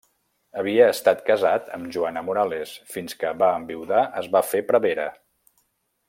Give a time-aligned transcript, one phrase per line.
[0.61, 5.07] Havia estat casat amb Joana Morales fins que va enviudar es va fer prevere.